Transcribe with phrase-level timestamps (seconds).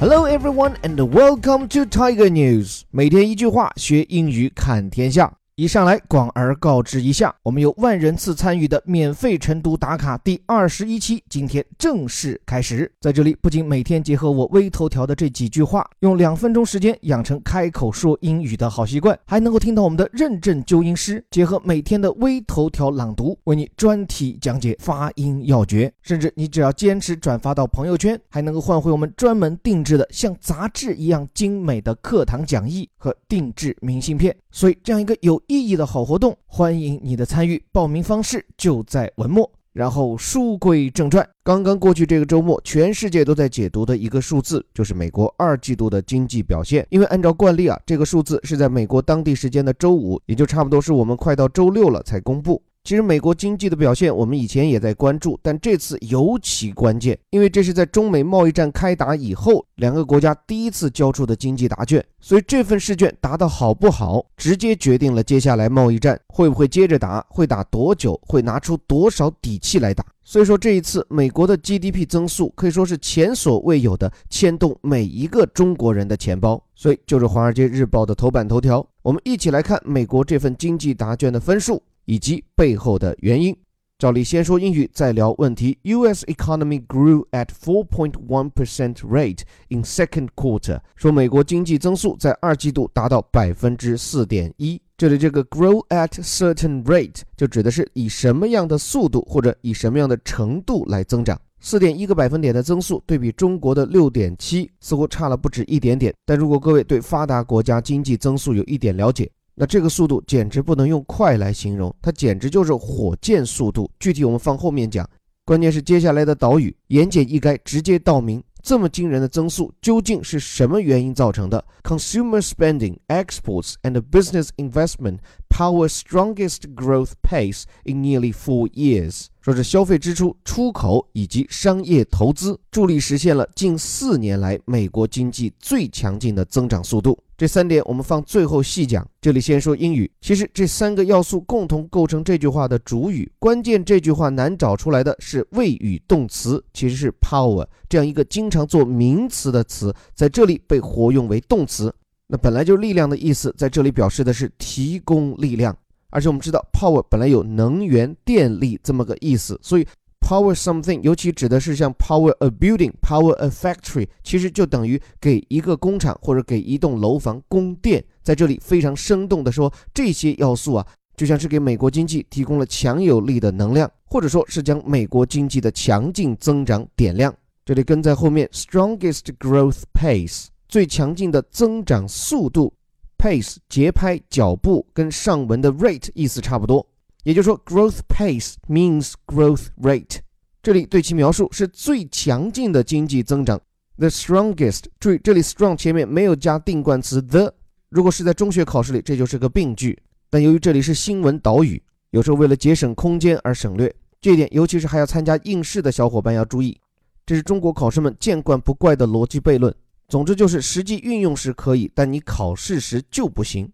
[0.00, 2.82] Hello everyone and welcome to Tiger News。
[2.90, 5.32] 每天一句话，学英语看天下。
[5.57, 12.91] 一上来，广而告之一下，我们有万人次参与的免费晨读打卡第二十一期，今天正式开始。
[12.99, 25.89] 在这里，不仅每天结合我微头条的这几句话，用两分钟时间养成开口说英语的好习惯，还能够听到我们的认证纠音师，结合每天的微头条朗读，为你专题讲解发音要诀。
[26.01, 34.35] 甚至你只要坚持转发到朋友圈，还能够换回我们专门定制的像杂志一样精美的课堂讲义和定制明信片。
[34.55, 37.61] 所以，这样一个有意义的好活动，欢迎你的参与。
[37.73, 39.51] 报名方式就在文末。
[39.73, 46.87] 然后书归正传，刚刚过去这个周末，全世界都在解读的一个数字，就是美国二季度的经济表现。
[46.89, 52.63] 因为按照惯例啊，这个数字是在美国当地时间的周五，也就差不多是我们快到周六了才公布。
[52.85, 70.05] 其实美国经济的表现，我们以前也在关注，但这次尤其关键，因为这是在中美贸易战开打以后，两个国家第一次交出的经济答卷，所以这份试卷答得好不好，直接决定了接下来贸易战会不会接着打，会打多久，会拿出多少底气来打。
[70.23, 81.81] 所以说这一次美国的 GDP 增速可以说是前所未有的牵动每一个中国人的钱包，所以就是《华尔街日报》的头版头条，我们一起来看美国这份经济答卷的分数。
[82.05, 83.55] 以及背后的原因。
[83.97, 85.77] 照例先说英语，再聊问题。
[85.83, 86.25] U.S.
[86.25, 90.81] economy grew at 4.1 percent rate in second quarter。
[90.97, 94.81] 说美国经济增速在二季度达到百分之四点一。
[94.97, 101.39] 这里这个 grow at certain rate 就指的是以什么样的速度或者以什么样的程度来增长。
[101.61, 106.13] 四点一个百分点的增速，对比中国的六点七，似乎差了不止一点点。
[106.25, 113.89] 但如果各位对发达国家经济增速有一点了解，那这个速度简直不能用快来形容，它简直就是火箭速度。
[113.99, 115.09] 具体我们放后面讲。
[115.45, 121.63] 关键是接下来的岛屿言简意赅，直接道明这么惊人的增速究竟是什么原因造成的。
[121.83, 125.19] Consumer spending, exports, and business investment
[125.55, 129.27] power strongest growth pace in nearly four years.
[129.41, 137.17] 说是消费支出、出口以及商业投资助力实现了近四年来美国经济最强劲的增长速度。
[137.37, 139.07] 这三点我们放最后细讲。
[139.21, 143.31] 这里先说英语，其实这三个要素共同构成这句话的主语。
[143.39, 151.93] 关键这句话难找出来的是谓语动词，其实是 power 这样一个经常做名词的词，在这里被活用为动词。
[152.27, 155.75] 那本来就力量的意思，在这里表示的是提供力量。
[156.09, 159.85] 而且我们知道，power 本来有能源、电力这么个意思，所以
[160.21, 168.03] power something 尤其指的是像 power a building、power a factory，其实就等于给一个工厂或者给一栋楼房供电。
[168.23, 177.31] 在这里非常生动的说，这些要素啊，就像是给美国经济提供了强有力的能量，或者说是将美国经济的强劲增长点亮。
[177.65, 182.73] 这里跟在后面，strongest growth pace 最强劲的增长速度。
[183.17, 186.85] pace 节拍脚步跟上文的 rate 意思差不多，
[187.23, 190.17] 也就是说 growth pace means growth rate。
[190.61, 193.57] 这里对其描述是最强劲的经济增长
[193.97, 194.81] ，the strongest。
[194.99, 197.53] 注意这里 strong 前面没有加定冠词 the，
[197.87, 199.97] 如果是在中学考试里这就是个病句，
[200.29, 206.77] 但由于这里是新闻导语，有时候为了节省空间而省略，这一点尤其是还要参加应试的小伙伴要注意，
[207.25, 209.73] 这是中国考生们见惯不怪的逻辑悖论。
[210.07, 213.71] 总之就是实际运用时可以，但你考试时就不行。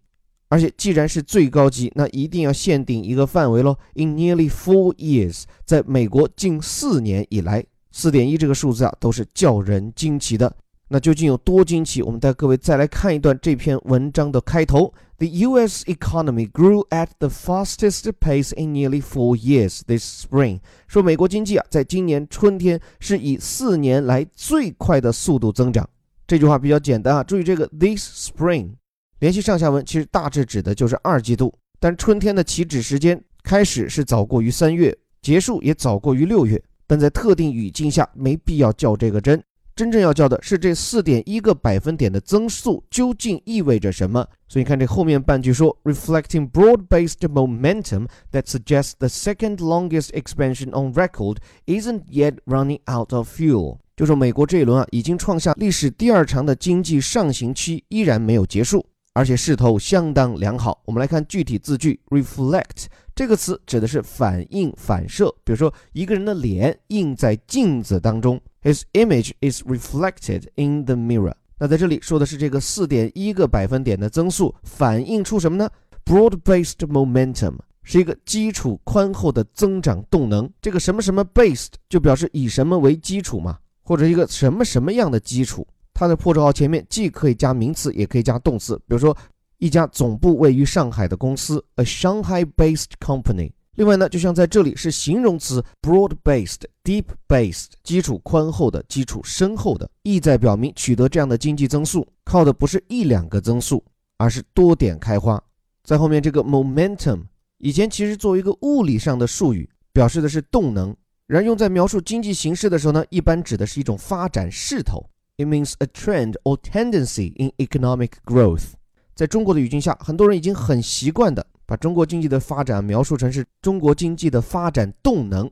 [0.48, 3.76] 而且既然是最高级，那一定要限定一个范围喽。
[3.94, 10.54] In nearly four years，在美国近四年以来，四点一这个数字啊，都是叫人惊奇的。
[10.88, 12.02] 那究竟有多惊奇？
[12.02, 15.84] 我们带各位再来看一段这篇文章的开头：The U.S.
[15.86, 20.60] economy grew at the fastest pace in nearly four years this spring。
[20.86, 25.88] 说美国经济啊，在今年春天是以四年来最快的速度增长。
[26.32, 28.70] 这句话比较简单啊，注意这个 this spring，
[29.18, 31.52] 联系上下文，其实大致指的就是二季度。
[31.78, 36.58] 但春天的起止时间开始是早过于三月，结束也早过于六月。
[36.86, 39.44] 但在特定语境下，没必要较这个真。
[39.82, 44.24] 真正要叫的是这四点一个百分点的增速究竟意味着什么。
[44.46, 53.28] 所以看这后面半句说，reflecting broad-based momentum that suggests the second longest expansion on record isn't yet running out of
[53.28, 53.78] fuel。
[53.96, 60.82] 就说美国这一轮啊，已经创下历史第二长的经济上行期，依然没有结束，而且势头相当良好。
[60.86, 65.28] 我们来看具体字句，reflect 这个词指的是反应、反射。
[65.44, 71.34] 比如说，一个人的脸映在镜子当中，his image is reflected in the mirror。
[71.58, 75.68] 那在这里说的是这个四点一个百分点的增速，反映出什么呢
[76.04, 80.50] ？broad-based momentum 是一个基础宽厚的增长动能。
[80.60, 83.58] 这个什么什么 based 就表示以什么为基础嘛。
[83.84, 85.66] 或者一个什么什么样的基础，
[86.02, 88.76] 它的破折号前面既可以加名词，也可以加动词。
[88.78, 89.16] 比如说，
[89.58, 93.52] 一家总部位于上海的公司，a Shanghai-based company。
[93.76, 103.80] 另外呢，就像在这里是形容词，broad-based、deep-based，基础宽厚的，基础深厚的，意在表明取得这样的经济增速，靠的不是一两个增速，
[104.18, 105.40] 而是多点开花。
[105.84, 107.20] 在后面这个 momentum，
[107.58, 110.92] 以前其实作为一个物理上的术语，表示的是动能，
[111.28, 115.00] 然而用在描述经济形势的时候呢，一般指的是一种发展势头。
[115.36, 118.72] It means a trend or tendency in economic growth。
[119.14, 121.46] 在中国的语境下，很多人已经很习惯的。
[121.64, 125.50] 把中国经济的发展描述成是中国经济的发展动能，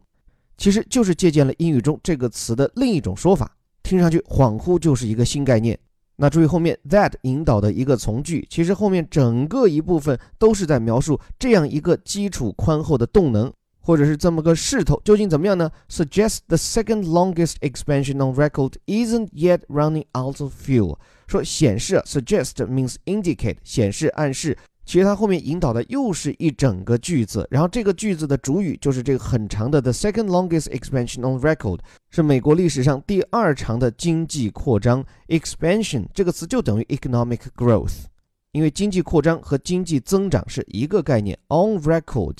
[0.59, 5.79] 其实就是借鉴了英语中这个词的另一种说法，听上去恍惚就是一个新概念。
[6.17, 13.51] 那注意后面 that 引导的一个从句，其实后面整个一部分都是在描述这样一个基础宽厚的动能，
[13.81, 20.99] 或者是这么个势头究竟怎么样呢？Suggest the second longest expansion on record isn't yet running out of fuel。
[21.27, 24.57] 说显示 suggest means indicate，显示暗示。
[24.85, 31.79] 其实它后面引导的又是一整个句子，然后这个句子的主语就是这个很长的 the second longest expansion on record，
[32.11, 35.05] 是美国历史上第二长的经济扩张。
[35.29, 38.07] expansion 这个词就等于 economic growth，
[38.51, 41.39] 因为经济扩张和经济增长是一个概念。
[41.49, 42.39] on record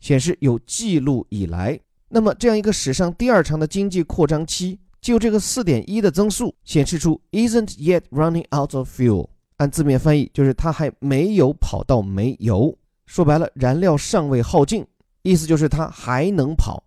[0.00, 9.28] 显示有记录以来，那么这样一个史上第二长的经济扩张期，就这个四点一的增速显示出 isn't yet running out of fuel。
[9.56, 12.76] 按字面翻译，就是它还没有跑到没油。
[13.04, 14.86] 说白了，燃料尚未耗尽，
[15.22, 16.82] 意思就是它还能跑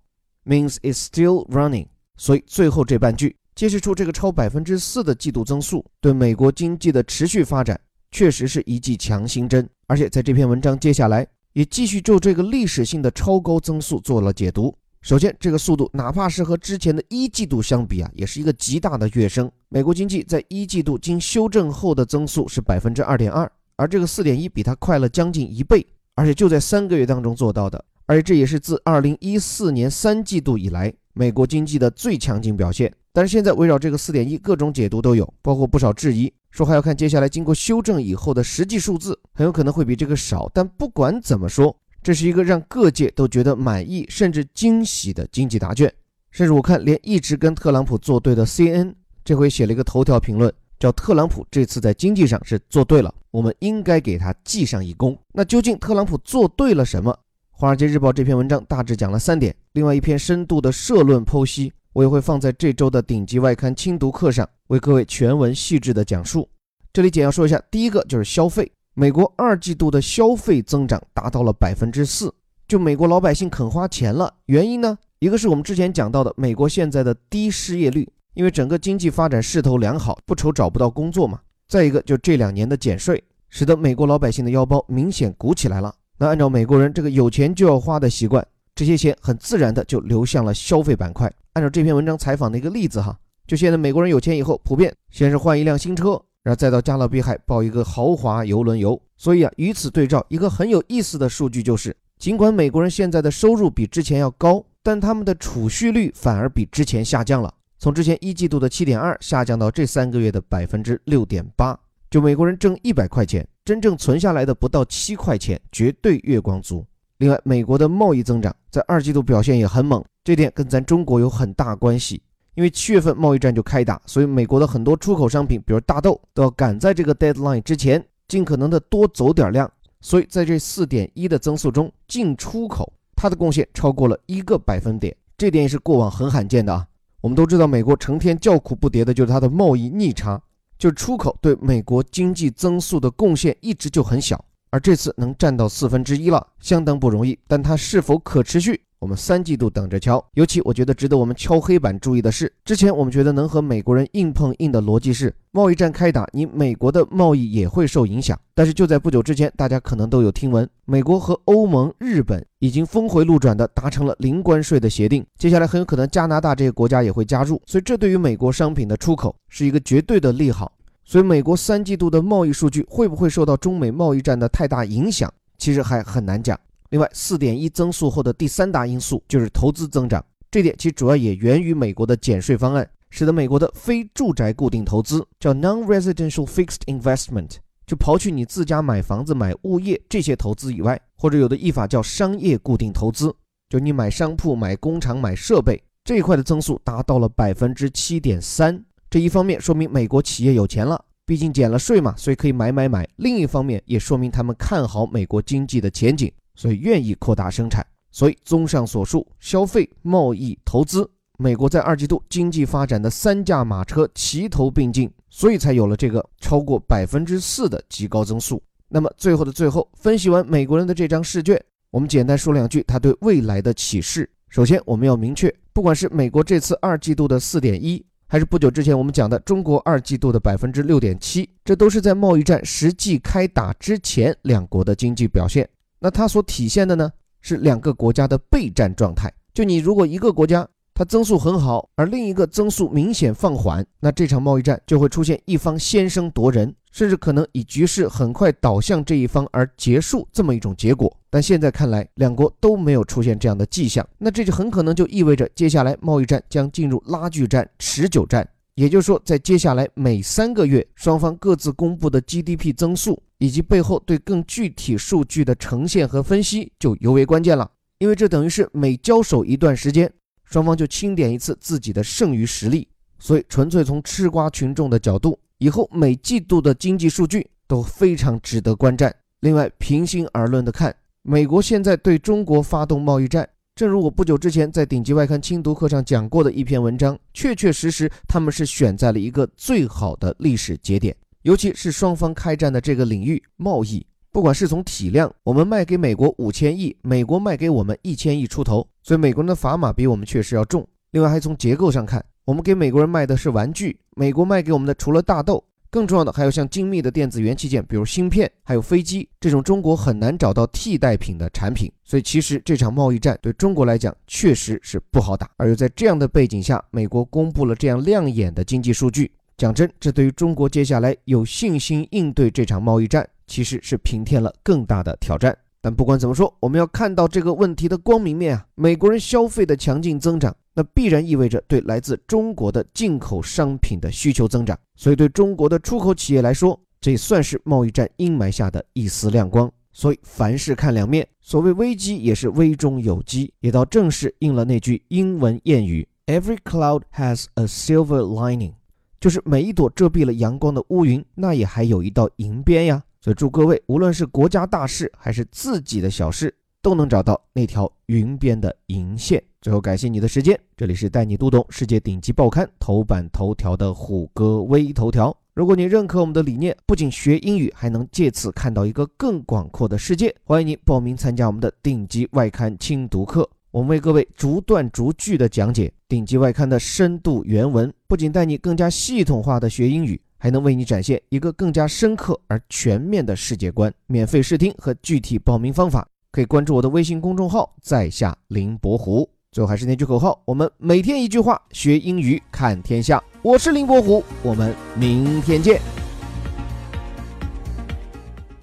[0.46, 1.86] ，means it's still running。
[2.18, 7.80] 所以最后这半句揭示出这个超百分之四的季度增速，对美国经济的持续发展
[8.12, 9.70] 确实是一剂强心针。
[9.86, 14.76] 而且在这篇文章接下来也继续就这个历史性的超高增速做了解读。
[15.02, 19.52] 首先，这个速度哪怕是和之前的一季度相比啊，也是一个极大的跃升。
[19.70, 25.86] 美国经济在一季度经修正后的增速是百分之二点二，而这个四点一比它快了将近一倍，
[26.16, 27.84] 而且就在三个月当中做到的。
[28.06, 32.92] 而且这也是自二零一四年三季度以来美国经济的最强劲表现。
[33.12, 40.50] 但是现在围绕这个四点一，各种解读都有，包括不少质疑，说还要看接下来经过修正以后的实际数字，很有可能会比这个少。
[40.54, 41.76] 但不管怎么说。
[42.06, 45.90] 这是一个让各界都觉得满意甚至惊喜的经济答卷，
[46.32, 55.18] 甚至我看连一直跟特朗普作对的 CNN 这回写了一个头条评论，叫特朗普这次在经济上是做对了，我们应该给他记上一功。
[55.32, 57.18] 那究竟特朗普做对了什么？
[57.52, 66.50] 华尔街日报这篇文章大致讲了三点，另外一篇深度的社论剖析，我也会放在这周的顶级外刊精读课上为各位全文细致的讲述。
[66.92, 68.72] 这里简要说一下，第一个就是消费。
[68.96, 72.34] 美国二季度的消费增长达到了百分之四，
[72.68, 74.34] 就美国老百姓肯花钱了。
[74.48, 74.98] 原因呢？
[75.20, 81.40] 一个是我们之前讲到的美国现在的低失业率，因为整个经济发展势头良好，不愁找不到工作嘛。
[81.68, 85.94] 再一个就这两年的减税，使得美国老百姓的腰包明显鼓起来了。
[86.18, 91.32] 那按照美国人这个有钱就要花的习惯，这些钱很自然的就流向了消费板块。
[91.54, 93.18] 按照这篇文章采访的一个例子哈，
[93.48, 96.22] 就现在美国人有钱以后，普遍先是换一辆新车。
[96.44, 111.80] 然后再到加勒比海报一个豪华游轮游，所以啊，与此对照，一个很有意思的数据就是，尽管美国人现在的收入比之前要高，但他们的储蓄率反而比之前下降了，从之前一季度的七点二下降到这三个月的百分之六点八。
[112.12, 116.86] 就美国人挣一百块钱，真正存下来的不到七块钱，绝对月光族。
[117.18, 122.22] 另外，美国的贸易增长在二季度表现也很猛，这点跟咱中国有很大关系。
[122.56, 129.70] 因为七月份贸易战就开打，所以美国的很多出口商品，比如大豆，都要赶在这个 deadline 之前，尽可能的多走点量。
[130.02, 136.86] 所以在这四点一的增速中，进出口它的贡献超过了一个百分点，这点也是过往很罕见的啊。
[137.22, 140.40] 我们都知道，美国成天叫苦不迭的就是它的贸易逆差，
[140.78, 144.44] 就出口对美国经济增速的贡献一直就很小，
[144.74, 147.38] 而这次能占到四分之一了，相当不容易。
[147.48, 148.82] 但它是否可持续？
[148.98, 150.26] 我们三季度等着瞧。
[150.34, 158.36] 尤其我觉得值得我们敲黑板注意的是，之前我们觉得能和美国人硬碰硬的逻辑是，贸易战开打，你美国的贸易也会受影响。
[158.56, 170.72] 但是就在不久之前，大家可能都有听闻，美国和欧盟、日本已经峰回路转的达成了零关税的协定，接下来很有可能加拿大这些国家也会加入，所以这对于美国商品的出口是一个绝对的利好。
[171.06, 176.60] 所以美国三季度的贸易数据会不会受到中美贸易战的太大影响，其实还很难讲。
[176.90, 187.56] 另外，四点一增速后的第三大因素就是投资增长，这点其主要也源于美国的减税方案，使得美国的非住宅固定投资叫 non-residential fixed investment，
[187.88, 193.34] 就刨去你自家买房子、买物业这些投资以外，或者有的译法叫商业固定投资，
[193.70, 207.86] 就你买商铺、买工厂、买设备这一块的增速达到了百分之七点三，这一方面说明美国企业有钱了，毕竟减了税嘛，所以可以买买买；另一方面也说明他们看好美国经济的前景，所以愿意扩大生产。
[208.10, 218.60] 所以综上所述，消费、贸易、投资，美国在二季度经济发展的三驾马车齐头并进，所以才有了这个超过百分之四的极高增速。
[218.90, 224.28] 那么最后的最后，分析完美国人的这张试卷，我们简单说两句他对未来的启示。
[224.50, 228.04] 首先，我们要明确，不管是美国这次二季度的四点一，
[228.34, 235.70] 还是不久之前我们讲的中国二季度的百分之六点七，这都是在贸易战实际开打之前两国的经济表现。
[236.00, 237.12] 那它所体现的呢，
[237.42, 239.32] 是两个国家的备战状态。
[239.54, 246.74] 就你如果一个国家它增速很好，而另一个增速明显放缓，那这场贸易战就会出现一方先声夺人。
[246.94, 258.48] 甚至可能以局势很快倒向这一方而结束这么一种结果，但现在看来，两国都没有出现这样的迹象，那这就很可能就意味着接下来贸易战将进入拉锯战、持久战。
[258.76, 270.12] 也就是说，在接下来每三个月，双方各自公布的 GDP 增速以及背后对更具体数据的呈现和分析就尤为关键了，因为这等于是每交手一段时间，
[270.46, 272.88] 双方就清点一次自己的剩余实力。
[273.18, 275.40] 所以，纯粹从吃瓜群众的角度。
[275.64, 279.16] 以后每季度的经济数据都非常值得观战。
[279.40, 300.86] 另外，平心而论的看，美国现在对中国发动贸易战，正如我不久之前在顶级外刊精读课上讲过的一篇文章，确确实实他们是选在了一个最好的历史节点，尤其是双方开战的这个领域贸易，不管是从体量，我们卖给美国五千亿，美国卖给我们一千亿出头，所以美国人的砝码比我们确实要重。
[301.12, 302.22] 另外，还从结构上看。
[302.46, 311.90] 我们给美国人卖的是玩具，美国卖给我们的除了大豆，更重要的还有像精密的电子元器件，比如芯片，还有飞机这种中国很难找到替代品的产品。
[312.04, 315.50] 所以，其实这场贸易战对中国来讲确实是不好打。
[315.56, 325.58] 而又在这样的背景下，美国公布了这样亮眼的经济数据，讲真，这对于中国接下来有信心应对这场贸易战，其实是平添了更大的挑战。
[325.84, 328.66] 但不管怎么说，我们要看到这个问题的光明面啊！
[328.74, 334.80] 美国人消费的强劲增长，那必然意味着对来自中国的进口商品的需求增长。
[334.96, 339.70] 所以，对中国的出口企业来说，这算是贸易战阴霾下的一丝亮光。
[339.92, 348.72] 所以，凡事看两面，所谓危机也是危中有机，也倒正是应了那句英文谚语：“Every cloud has a silver lining”，
[349.20, 353.04] 就是每一朵遮蔽了阳光的乌云，那也还有一道银边呀。
[353.24, 359.42] 所以祝各位，无论是国家大事还是自己的小事，都能找到那条云边的银线。
[359.62, 365.34] 最后，感谢你的时间，这里是带你读懂世界顶级报刊头版头条的虎哥微头条。
[365.54, 373.50] 如果你认可我们的理念，不仅学英语，还能借此看到一个更广阔的世界，欢迎你报名参加我们的顶级外刊精读课。
[373.72, 380.20] 我们为各位逐段逐句的讲解顶级外刊的深度原文，不仅带你更加系统化的学英语。
[380.44, 383.90] 还能为你展现一个更加深刻而全面的世界观。
[384.08, 389.30] 免费试听和具体报名方法，可以关注我的微信公众号“在下林伯虎”。
[389.54, 393.24] 最后还是那句口号：我们每天一句话，学英语看天下。
[393.42, 395.80] 我是林伯虎，我们明天见。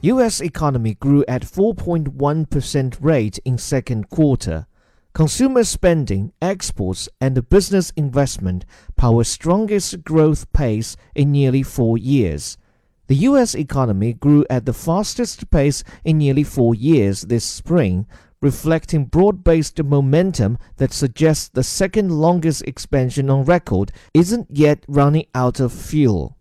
[0.03, 0.43] U.S.
[0.43, 4.65] economy grew at 4.1% rate in second quarter.
[5.13, 8.65] Consumer spending, exports, and business investment
[8.97, 12.57] power strongest growth pace in nearly four years.
[13.09, 13.57] The U.S.
[13.57, 18.07] economy grew at the fastest pace in nearly four years this spring,
[18.41, 25.27] reflecting broad based momentum that suggests the second longest expansion on record isn't yet running
[25.35, 26.37] out of fuel.